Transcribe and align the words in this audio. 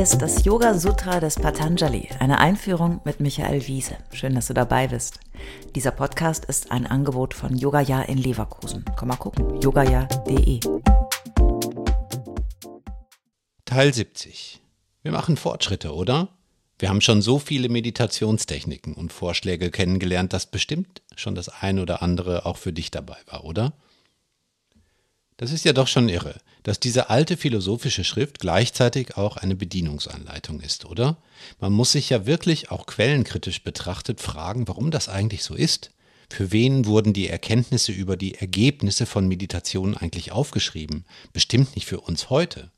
Ist 0.00 0.22
das 0.22 0.46
Yoga 0.46 0.78
Sutra 0.78 1.20
des 1.20 1.34
Patanjali, 1.34 2.08
eine 2.20 2.38
Einführung 2.38 3.02
mit 3.04 3.20
Michael 3.20 3.66
Wiese. 3.66 3.98
Schön, 4.14 4.34
dass 4.34 4.46
du 4.46 4.54
dabei 4.54 4.88
bist. 4.88 5.20
Dieser 5.74 5.90
Podcast 5.90 6.46
ist 6.46 6.72
ein 6.72 6.86
Angebot 6.86 7.34
von 7.34 7.54
Yogaya 7.54 8.00
in 8.04 8.16
Leverkusen. 8.16 8.82
Komm 8.96 9.08
mal 9.08 9.16
gucken, 9.16 9.60
yogaya.de. 9.60 10.60
Teil 13.66 13.92
70. 13.92 14.62
Wir 15.02 15.12
machen 15.12 15.36
Fortschritte, 15.36 15.94
oder? 15.94 16.28
Wir 16.78 16.88
haben 16.88 17.02
schon 17.02 17.20
so 17.20 17.38
viele 17.38 17.68
Meditationstechniken 17.68 18.94
und 18.94 19.12
Vorschläge 19.12 19.70
kennengelernt, 19.70 20.32
dass 20.32 20.46
bestimmt 20.46 21.02
schon 21.14 21.34
das 21.34 21.50
ein 21.50 21.78
oder 21.78 22.00
andere 22.00 22.46
auch 22.46 22.56
für 22.56 22.72
dich 22.72 22.90
dabei 22.90 23.18
war, 23.26 23.44
oder? 23.44 23.74
Das 25.40 25.52
ist 25.52 25.64
ja 25.64 25.72
doch 25.72 25.88
schon 25.88 26.10
irre, 26.10 26.38
dass 26.64 26.80
diese 26.80 27.08
alte 27.08 27.38
philosophische 27.38 28.04
Schrift 28.04 28.40
gleichzeitig 28.40 29.16
auch 29.16 29.38
eine 29.38 29.56
Bedienungsanleitung 29.56 30.60
ist, 30.60 30.84
oder? 30.84 31.16
Man 31.60 31.72
muss 31.72 31.92
sich 31.92 32.10
ja 32.10 32.26
wirklich 32.26 32.70
auch 32.70 32.84
quellenkritisch 32.84 33.62
betrachtet 33.62 34.20
fragen, 34.20 34.68
warum 34.68 34.90
das 34.90 35.08
eigentlich 35.08 35.42
so 35.42 35.54
ist. 35.54 35.92
Für 36.28 36.52
wen 36.52 36.84
wurden 36.84 37.14
die 37.14 37.26
Erkenntnisse 37.26 37.90
über 37.90 38.18
die 38.18 38.34
Ergebnisse 38.34 39.06
von 39.06 39.28
Meditationen 39.28 39.96
eigentlich 39.96 40.30
aufgeschrieben? 40.30 41.06
Bestimmt 41.32 41.74
nicht 41.74 41.86
für 41.86 42.02
uns 42.02 42.28
heute. 42.28 42.70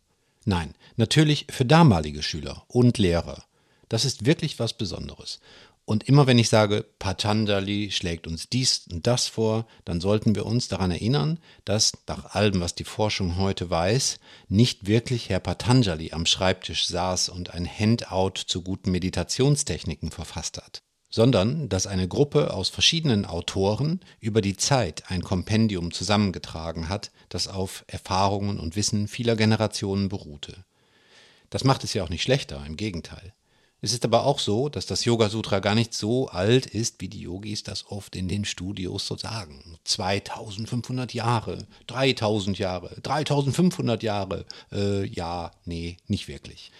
Nein, 0.44 0.76
natürlich 0.94 1.46
für 1.50 1.64
damalige 1.64 2.22
Schüler 2.22 2.62
und 2.68 2.96
Lehrer. 2.96 3.42
Das 3.88 4.04
ist 4.04 4.24
wirklich 4.24 4.60
was 4.60 4.74
Besonderes. 4.74 5.40
Und 5.84 6.08
immer 6.08 6.28
wenn 6.28 6.38
ich 6.38 6.48
sage, 6.48 6.86
Patanjali 7.00 7.90
schlägt 7.90 8.28
uns 8.28 8.48
dies 8.48 8.86
und 8.90 9.06
das 9.06 9.26
vor, 9.26 9.66
dann 9.84 10.00
sollten 10.00 10.36
wir 10.36 10.46
uns 10.46 10.68
daran 10.68 10.92
erinnern, 10.92 11.40
dass 11.64 11.92
nach 12.06 12.34
allem, 12.36 12.60
was 12.60 12.76
die 12.76 12.84
Forschung 12.84 13.36
heute 13.36 13.68
weiß, 13.68 14.20
nicht 14.48 14.86
wirklich 14.86 15.28
Herr 15.28 15.40
Patanjali 15.40 16.12
am 16.12 16.24
Schreibtisch 16.24 16.86
saß 16.86 17.30
und 17.30 17.50
ein 17.50 17.66
Handout 17.66 18.44
zu 18.46 18.62
guten 18.62 18.92
Meditationstechniken 18.92 20.12
verfasst 20.12 20.58
hat, 20.58 20.82
sondern 21.10 21.68
dass 21.68 21.88
eine 21.88 22.06
Gruppe 22.06 22.54
aus 22.54 22.68
verschiedenen 22.68 23.26
Autoren 23.26 24.00
über 24.20 24.40
die 24.40 24.56
Zeit 24.56 25.10
ein 25.10 25.22
Kompendium 25.22 25.90
zusammengetragen 25.90 26.88
hat, 26.88 27.10
das 27.28 27.48
auf 27.48 27.84
Erfahrungen 27.88 28.60
und 28.60 28.76
Wissen 28.76 29.08
vieler 29.08 29.34
Generationen 29.34 30.08
beruhte. 30.08 30.64
Das 31.50 31.64
macht 31.64 31.82
es 31.82 31.92
ja 31.92 32.04
auch 32.04 32.08
nicht 32.08 32.22
schlechter, 32.22 32.64
im 32.66 32.76
Gegenteil. 32.76 33.34
Es 33.84 33.92
ist 33.92 34.04
aber 34.04 34.24
auch 34.24 34.38
so, 34.38 34.68
dass 34.68 34.86
das 34.86 35.04
Yoga 35.04 35.28
Sutra 35.28 35.58
gar 35.58 35.74
nicht 35.74 35.92
so 35.92 36.28
alt 36.28 36.66
ist, 36.66 37.00
wie 37.00 37.08
die 37.08 37.22
Yogis 37.22 37.64
das 37.64 37.84
oft 37.88 38.14
in 38.14 38.28
den 38.28 38.44
Studios 38.44 39.08
so 39.08 39.16
sagen. 39.16 39.76
2500 39.82 41.12
Jahre, 41.14 41.66
3000 41.88 42.60
Jahre, 42.60 42.96
3500 43.02 44.04
Jahre. 44.04 44.46
Äh, 44.70 45.04
ja, 45.06 45.50
nee, 45.64 45.96
nicht 46.06 46.28
wirklich. 46.28 46.70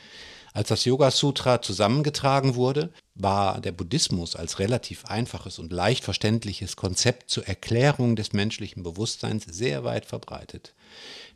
Als 0.53 0.69
das 0.69 0.85
Yoga 0.85 1.11
Sutra 1.11 1.61
zusammengetragen 1.61 2.55
wurde, 2.55 2.93
war 3.17 3.61
der 3.61 3.73
Buddhismus 3.73 4.37
als 4.37 4.61
relativ 4.61 5.05
einfaches 5.07 5.59
und 5.59 5.73
leicht 5.73 6.05
verständliches 6.05 6.77
Konzept 6.77 7.31
zur 7.31 7.49
Erklärung 7.49 8.15
des 8.15 8.33
menschlichen 8.33 8.85
Bewusstseins 8.85 9.45
sehr 9.49 9.83
weit 9.83 10.07
verbreitet. 10.07 10.73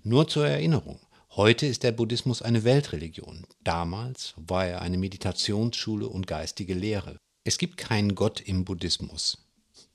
Nur 0.05 0.29
zur 0.29 0.47
Erinnerung. 0.47 1.01
Heute 1.37 1.67
ist 1.67 1.83
der 1.83 1.93
Buddhismus 1.93 2.41
eine 2.41 2.65
Weltreligion. 2.65 3.47
Damals 3.63 4.33
war 4.39 4.67
er 4.67 4.81
eine 4.81 4.97
Meditationsschule 4.97 6.09
und 6.09 6.27
geistige 6.27 6.73
Lehre. 6.73 7.19
Es 7.45 7.59
gibt 7.59 7.77
keinen 7.77 8.15
Gott 8.15 8.41
im 8.41 8.65
Buddhismus. 8.65 9.47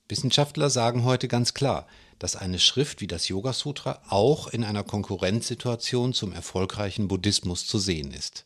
Wissenschaftler 0.08 0.70
sagen 0.70 1.02
heute 1.02 1.26
ganz 1.26 1.52
klar, 1.52 1.88
dass 2.20 2.36
eine 2.36 2.60
Schrift 2.60 3.00
wie 3.00 3.08
das 3.08 3.26
Yoga 3.26 3.52
Sutra 3.52 4.00
auch 4.08 4.46
in 4.46 4.62
einer 4.62 4.84
Konkurrenzsituation 4.84 6.12
zum 6.12 6.32
erfolgreichen 6.32 7.08
Buddhismus 7.08 7.66
zu 7.66 7.80
sehen 7.80 8.12
ist. 8.12 8.44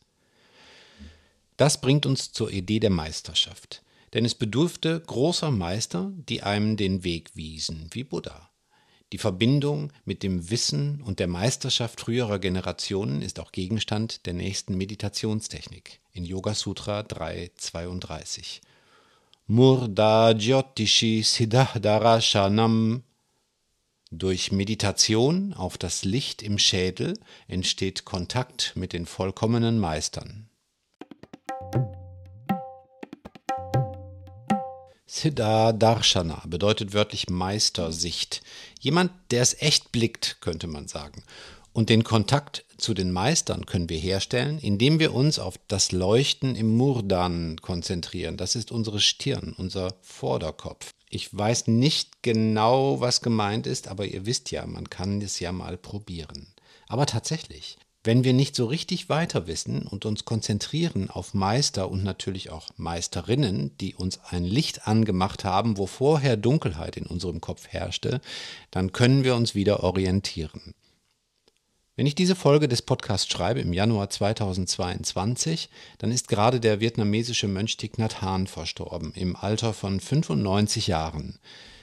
Das 1.55 1.79
bringt 1.79 2.07
uns 2.07 2.31
zur 2.31 2.51
Idee 2.51 2.79
der 2.79 2.89
Meisterschaft. 2.89 3.83
Denn 4.15 4.25
es 4.25 4.33
bedurfte 4.33 4.99
großer 5.01 5.51
Meister, 5.51 6.11
die 6.15 6.41
einem 6.41 6.77
den 6.77 7.03
Weg 7.03 7.35
wiesen, 7.35 7.89
wie 7.91 8.03
Buddha. 8.03 8.49
Die 9.13 9.17
Verbindung 9.17 9.93
mit 10.03 10.21
dem 10.21 10.49
Wissen 10.49 11.01
und 11.01 11.19
der 11.19 11.27
Meisterschaft 11.27 12.01
früherer 12.01 12.39
Generationen 12.39 13.21
ist 13.21 13.39
auch 13.39 13.53
Gegenstand 13.53 14.25
der 14.25 14.33
nächsten 14.33 14.75
Meditationstechnik 14.75 16.01
in 16.11 16.25
Yoga 16.25 16.53
Sutra 16.53 17.01
3.32. 17.01 18.59
Murda 19.45 20.31
Jyotishi 20.31 21.23
Siddhardarashanam 21.23 23.03
durch 24.11 24.51
Meditation 24.51 25.53
auf 25.53 25.77
das 25.77 26.03
Licht 26.03 26.43
im 26.43 26.57
Schädel 26.57 27.17
entsteht 27.47 28.03
Kontakt 28.03 28.73
mit 28.75 28.91
den 28.91 29.05
vollkommenen 29.05 29.79
Meistern. 29.79 30.49
Siddha 35.09 35.71
Darshana 35.71 36.43
bedeutet 36.45 36.93
wörtlich 36.93 37.29
Meistersicht. 37.29 38.41
Jemand, 38.81 39.11
der 39.31 39.41
es 39.41 39.61
echt 39.61 39.93
blickt, 39.93 40.41
könnte 40.41 40.67
man 40.67 40.89
sagen. 40.89 41.23
Und 41.71 41.89
den 41.89 42.03
Kontakt 42.03 42.65
zu 42.77 42.93
den 42.93 43.11
Meistern 43.11 43.65
können 43.65 43.87
wir 43.87 43.97
herstellen, 43.97 44.59
indem 44.59 44.99
wir 44.99 45.13
uns 45.13 45.39
auf 45.39 45.57
das 45.69 45.93
Leuchten 45.93 46.57
im 46.57 46.75
Murdan 46.75 47.55
konzentrieren. 47.61 48.35
Das 48.35 48.55
ist 48.55 48.69
unsere 48.69 48.99
Stirn, 48.99 49.55
unser 49.57 49.95
Vorderkopf. 50.01 50.91
Ich 51.09 51.35
weiß 51.35 51.67
nicht 51.67 52.21
genau, 52.21 52.99
was 52.99 53.21
gemeint 53.21 53.65
ist, 53.65 53.87
aber 53.87 54.05
ihr 54.05 54.25
wisst 54.25 54.51
ja, 54.51 54.67
man 54.67 54.89
kann 54.89 55.21
es 55.21 55.39
ja 55.39 55.53
mal 55.53 55.77
probieren. 55.77 56.47
Aber 56.89 57.05
tatsächlich, 57.05 57.77
wenn 58.07 58.23
wir 58.23 58.31
nicht 58.31 58.55
so 58.55 58.65
richtig 58.65 59.09
weiter 59.09 59.47
wissen 59.47 59.81
und 59.81 60.05
uns 60.05 60.23
konzentrieren 60.23 61.09
auf 61.09 61.33
Meister 61.33 61.91
und 61.91 62.05
natürlich 62.05 62.49
auch 62.49 62.69
Meisterinnen, 62.77 63.71
die 63.81 63.95
uns 63.95 64.21
ein 64.29 64.45
Licht 64.45 64.87
angemacht 64.87 65.43
haben, 65.43 65.77
wo 65.77 65.87
vorher 65.87 66.37
Dunkelheit 66.37 66.95
in 66.95 67.05
unserem 67.05 67.41
Kopf 67.41 67.67
herrschte, 67.67 68.21
dann 68.71 68.93
können 68.93 69.25
wir 69.25 69.35
uns 69.35 69.55
wieder 69.55 69.83
orientieren. 69.83 70.73
Wenn 71.97 72.05
ich 72.05 72.13
diese 72.13 72.35
Folge 72.35 72.67
des 72.67 72.83
Podcasts 72.83 73.27
schreibe 73.27 73.59
im 73.59 73.73
Januar 73.73 74.11
2022, 74.11 75.67
dann 75.97 76.11
ist 76.11 76.27
gerade 76.27 76.59
der 76.59 76.79
vietnamesische 76.79 77.47
Mönch 77.47 77.75
Thich 77.75 77.97
Nhat 77.97 78.21
Hanh 78.21 78.45
verstorben, 78.45 79.13
im 79.15 79.35
Alter 79.35 79.73
von 79.73 79.99
95 79.99 80.85
Jahren. 80.85 81.39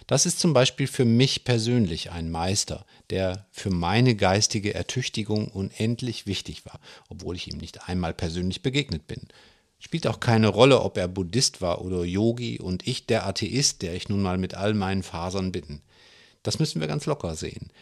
Das 0.07 0.25
ist 0.25 0.39
zum 0.39 0.53
Beispiel 0.53 0.87
für 0.87 1.05
mich 1.05 1.43
persönlich 1.43 2.13
ein 2.13 2.31
Meister, 2.31 2.87
der 3.11 3.47
für 3.51 3.71
meine 3.71 4.15
geistige 4.15 4.73
Ertüchtigung 4.73 5.49
unendlich 5.49 6.29
wichtig 6.29 6.65
war, 6.65 6.79
obwohl 7.09 7.35
ich 7.35 7.51
ihm 7.51 7.59
nicht 7.59 7.89
einmal 7.89 8.15
persönlich 8.15 8.63
begegnet 8.63 9.09
bin. 9.09 9.23
Spielt 9.81 10.07
auch 10.07 10.21
keine 10.21 10.47
Rolle, 10.47 10.83
ob 10.83 10.97
er 10.97 11.09
Buddhist 11.09 11.61
war 11.61 11.85
oder 11.85 12.05
Yogi 12.05 12.61
und 12.61 12.87
ich 12.87 13.07
der 13.07 13.27
Atheist, 13.27 13.83
der 13.83 13.95
ich 13.95 14.09
nun 14.09 14.23
mal 14.23 14.39
mit 14.39 14.55
all 14.55 14.75
meinen 14.75 15.03
Fasern 15.03 15.51
bin. 15.51 15.83
Das 16.45 16.61
müssen 16.61 16.81
wir 16.81 16.87
ganz 16.87 17.05
locker 17.07 17.35
sehen. 17.35 17.73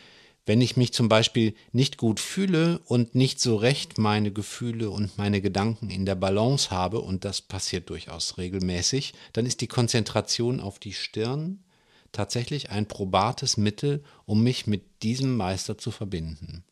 Wenn 0.45 0.61
ich 0.61 0.77
mich 0.77 0.93
zum 0.93 1.09
Beispiel 1.09 1.55
nicht 1.71 1.99
gut 1.99 2.19
fühle 2.19 2.81
und 2.87 3.15
nicht 3.15 3.41
so 3.41 3.57
recht 3.57 3.99
meine 3.99 4.33
Gefühle 4.33 4.91
und 4.91 5.17
meine 5.17 5.41
Gedanken 5.41 5.89
in 5.89 6.05
der 6.05 6.17
Balance 6.17 6.71
habe, 6.71 7.01
und 7.01 7.25
das 7.25 7.41
passiert 7.41 7.91
durchaus 7.91 8.39
regelmäßig, 8.39 9.15
dann 9.33 9.47
ist 9.47 9.61
die 9.61 9.69
Konzentration 9.69 10.59
auf 10.61 10.81
die 10.81 10.95
Stirn, 10.95 11.63
tatsächlich 12.11 12.71
ein 12.71 12.87
probates 12.87 13.57
Mittel, 13.57 14.03
um 14.27 14.43
mich 14.43 14.67
mit 14.67 15.03
diesem 15.03 15.37
Meister 15.37 15.79
zu 15.79 15.93
verbinden. 15.93 16.65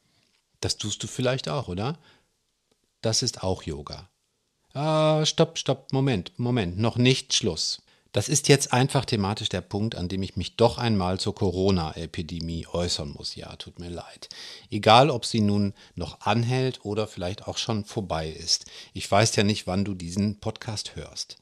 Das 0.61 0.77
tust 0.77 1.03
du 1.03 1.07
vielleicht 1.07 1.49
auch, 1.49 1.69
oder? 1.69 1.99
Das 3.03 3.23
ist 3.23 3.43
auch 3.43 3.63
Yoga. 3.63 4.11
Ah, 4.75 5.25
stopp, 5.25 5.59
stopp, 5.59 5.93
Moment, 5.93 6.33
Moment, 6.39 6.79
noch 6.79 6.97
nicht 6.97 7.35
Schluss. 7.35 7.83
Das 8.13 8.29
ist 8.29 8.49
jetzt 8.49 8.73
einfach 8.73 9.05
thematisch 9.05 9.51
der 9.51 9.61
Punkt, 9.61 9.95
an 9.95 10.09
dem 10.09 10.23
ich 10.25 10.37
mich 10.37 10.57
doch 10.57 10.79
einmal 10.79 11.21
zur 11.21 11.35
Corona-Epidemie 11.35 12.67
äußern 12.67 13.11
muss. 13.11 13.37
Ja, 13.37 13.55
tut 13.55 13.79
mir 13.79 13.89
leid. 13.89 14.29
Egal, 14.69 15.11
ob 15.11 15.25
sie 15.25 15.41
nun 15.41 15.75
noch 15.95 16.21
anhält 16.23 16.85
oder 16.85 17.07
vielleicht 17.07 17.47
auch 17.47 17.57
schon 17.57 17.85
vorbei 17.85 18.29
ist. 18.29 18.67
Ich 18.95 19.09
weiß 19.09 19.37
ja 19.37 19.45
nicht, 19.45 19.69
wann 19.69 19.85
du 19.85 19.95
diesen 19.95 20.41
Podcast 20.41 20.97
hörst. 20.97 21.37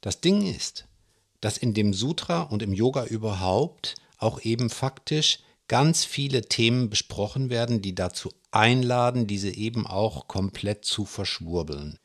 Das 0.00 0.22
Ding 0.22 0.46
ist, 0.46 0.86
dass 1.42 1.58
in 1.58 1.74
dem 1.74 1.92
Sutra 1.92 2.42
und 2.42 2.62
im 2.62 2.72
Yoga 2.72 3.04
überhaupt 3.04 3.96
auch 4.16 4.40
eben 4.40 4.70
faktisch 4.70 5.40
ganz 5.68 6.04
viele 6.04 6.42
Themen 6.42 6.88
besprochen 6.88 7.50
werden, 7.50 7.82
die 7.82 7.94
dazu 7.94 8.32
einladen, 8.50 9.26
diese 9.26 9.54
eben 9.54 9.86
auch 9.86 10.28
komplett 10.28 10.84
zu 10.84 11.04
verschwurbeln. 11.04 11.99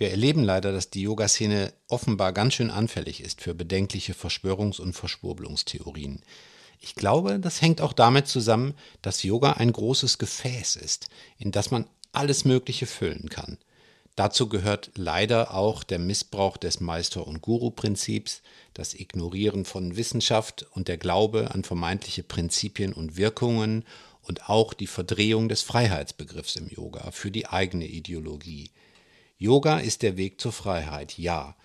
Wir 0.00 0.12
erleben 0.12 0.44
leider, 0.44 0.72
dass 0.72 0.88
die 0.88 1.02
Yoga-Szene 1.02 1.74
offenbar 1.88 2.32
ganz 2.32 2.54
schön 2.54 2.70
anfällig 2.70 3.22
ist 3.22 3.42
für 3.42 3.54
bedenkliche 3.54 4.14
Verschwörungs- 4.14 4.80
und 4.80 4.94
Verschwurbelungstheorien. 4.94 6.22
Ich 6.80 6.94
glaube, 6.94 7.38
das 7.38 7.60
hängt 7.60 7.82
auch 7.82 7.92
damit 7.92 8.26
zusammen, 8.26 8.72
dass 9.02 9.22
Yoga 9.22 9.52
ein 9.52 9.70
großes 9.70 10.16
Gefäß 10.16 10.76
ist, 10.76 11.10
in 11.36 11.52
das 11.52 11.70
man 11.70 11.84
alles 12.12 12.46
Mögliche 12.46 12.86
füllen 12.86 13.28
kann. 13.28 13.58
Dazu 14.16 14.48
gehört 14.48 14.90
leider 14.94 15.52
auch 15.52 15.84
der 15.84 15.98
Missbrauch 15.98 16.56
des 16.56 16.80
Meister- 16.80 17.26
und 17.26 17.42
Guru-Prinzips, 17.42 18.40
das 18.72 18.94
Ignorieren 18.94 19.66
von 19.66 19.98
Wissenschaft 19.98 20.64
und 20.70 20.88
der 20.88 20.96
Glaube 20.96 21.50
an 21.50 21.62
vermeintliche 21.62 22.22
Prinzipien 22.22 22.94
und 22.94 23.18
Wirkungen 23.18 23.84
und 24.22 24.48
auch 24.48 24.72
die 24.72 24.86
Verdrehung 24.86 25.50
des 25.50 25.60
Freiheitsbegriffs 25.60 26.56
im 26.56 26.70
Yoga 26.70 27.10
für 27.10 27.30
die 27.30 27.48
eigene 27.48 27.86
Ideologie. 27.86 28.70
Yoga 29.42 29.78
ist 29.78 30.02
der 30.02 30.18
Weg 30.18 30.38
zur 30.38 30.52
Freiheit, 30.52 31.16
ja. 31.16 31.56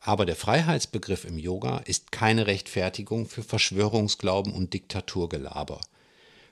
Aber 0.00 0.26
der 0.26 0.36
Freiheitsbegriff 0.36 1.24
im 1.24 1.38
Yoga 1.38 1.78
ist 1.78 2.12
keine 2.12 2.46
Rechtfertigung 2.46 3.26
für 3.26 3.42
Verschwörungsglauben 3.42 4.52
und 4.52 4.74
Diktaturgelaber. 4.74 5.80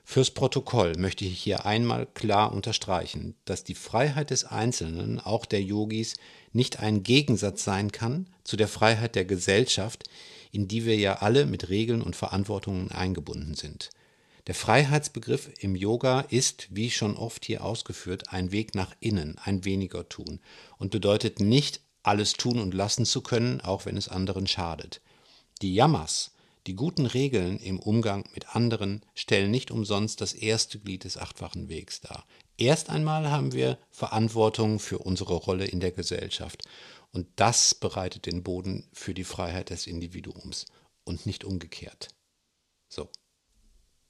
Fürs 0.03 0.31
Protokoll 0.31 0.97
möchte 0.97 1.23
ich 1.23 1.37
hier 1.37 1.67
einmal 1.67 2.07
klar 2.07 2.51
unterstreichen, 2.51 3.35
dass 3.45 3.63
die 3.63 3.75
Freiheit 3.75 4.31
des 4.31 4.43
Einzelnen, 4.43 5.19
auch 5.19 5.45
der 5.45 5.61
Yogis, 5.61 6.15
nicht 6.51 6.79
ein 6.79 7.03
Gegensatz 7.03 7.63
sein 7.63 7.91
kann 7.91 8.25
zu 8.43 8.57
der 8.57 8.67
Freiheit 8.67 9.13
der 9.13 9.25
Gesellschaft, 9.25 10.05
in 10.51 10.67
die 10.67 10.85
wir 10.85 10.95
ja 10.95 11.17
alle 11.17 11.45
mit 11.45 11.69
Regeln 11.69 12.01
und 12.01 12.15
Verantwortungen 12.15 12.89
eingebunden 12.91 13.53
sind. 13.53 13.91
Der 14.47 14.55
Freiheitsbegriff 14.55 15.49
im 15.59 15.75
Yoga 15.75 16.21
ist, 16.21 16.67
wie 16.71 16.89
schon 16.89 17.15
oft 17.15 17.45
hier 17.45 17.63
ausgeführt, 17.63 18.31
ein 18.33 18.51
Weg 18.51 18.73
nach 18.73 18.95
innen, 18.99 19.37
ein 19.43 19.65
weniger 19.65 20.09
tun 20.09 20.39
und 20.77 20.91
bedeutet 20.91 21.39
nicht, 21.39 21.81
alles 22.03 22.33
tun 22.33 22.59
und 22.59 22.73
lassen 22.73 23.05
zu 23.05 23.21
können, 23.21 23.61
auch 23.61 23.85
wenn 23.85 23.97
es 23.97 24.07
anderen 24.07 24.47
schadet. 24.47 25.01
Die 25.61 25.75
Yamas, 25.75 26.31
die 26.67 26.75
guten 26.75 27.05
Regeln 27.05 27.59
im 27.59 27.79
Umgang 27.79 28.27
mit 28.33 28.55
anderen, 28.55 29.05
stellen 29.13 29.51
nicht 29.51 29.69
umsonst 29.69 30.21
das 30.21 30.33
erste 30.33 30.79
Glied 30.79 31.03
des 31.03 31.17
achtfachen 31.17 31.69
Wegs 31.69 32.01
dar. 32.01 32.25
Erst 32.57 32.89
einmal 32.89 33.29
haben 33.29 33.53
wir 33.53 33.77
Verantwortung 33.89 34.79
für 34.79 34.99
unsere 34.99 35.35
Rolle 35.35 35.65
in 35.65 35.79
der 35.79 35.91
Gesellschaft 35.91 36.63
und 37.11 37.27
das 37.35 37.75
bereitet 37.75 38.25
den 38.25 38.43
Boden 38.43 38.87
für 38.93 39.13
die 39.13 39.23
Freiheit 39.23 39.69
des 39.69 39.87
Individuums 39.87 40.65
und 41.03 41.25
nicht 41.25 41.43
umgekehrt. 41.43 42.09
So. 42.89 43.09